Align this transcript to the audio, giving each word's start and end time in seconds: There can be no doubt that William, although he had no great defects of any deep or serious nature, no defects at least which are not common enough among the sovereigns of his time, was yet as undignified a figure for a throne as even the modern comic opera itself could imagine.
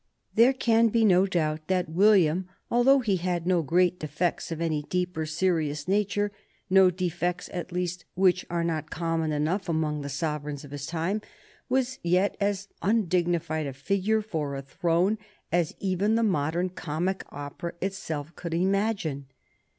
There 0.33 0.51
can 0.53 0.87
be 0.87 1.05
no 1.05 1.27
doubt 1.27 1.67
that 1.67 1.87
William, 1.87 2.49
although 2.71 3.01
he 3.01 3.17
had 3.17 3.45
no 3.45 3.61
great 3.61 3.99
defects 3.99 4.51
of 4.51 4.59
any 4.59 4.81
deep 4.81 5.15
or 5.15 5.27
serious 5.27 5.87
nature, 5.87 6.31
no 6.71 6.89
defects 6.89 7.51
at 7.53 7.71
least 7.71 8.05
which 8.15 8.43
are 8.49 8.63
not 8.63 8.89
common 8.89 9.31
enough 9.31 9.69
among 9.69 10.01
the 10.01 10.09
sovereigns 10.09 10.63
of 10.63 10.71
his 10.71 10.87
time, 10.87 11.21
was 11.69 11.99
yet 12.01 12.35
as 12.39 12.67
undignified 12.81 13.67
a 13.67 13.73
figure 13.73 14.23
for 14.23 14.55
a 14.55 14.63
throne 14.63 15.19
as 15.51 15.75
even 15.77 16.15
the 16.15 16.23
modern 16.23 16.69
comic 16.69 17.23
opera 17.29 17.73
itself 17.79 18.35
could 18.35 18.55
imagine. 18.55 19.27